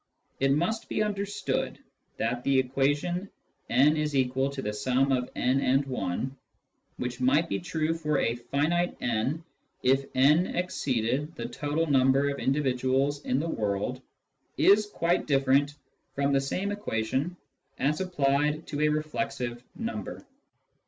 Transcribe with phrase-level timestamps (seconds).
[0.39, 1.77] It must be understood
[2.17, 3.29] that the equation
[3.69, 6.25] w=w+i,
[6.97, 8.97] which might be true for a finite»
[9.83, 14.01] if n exceeded the total number of individuals in the world,
[14.57, 15.75] is quite different
[16.15, 17.37] from the same equation
[17.77, 20.25] as applied to a reflexive number.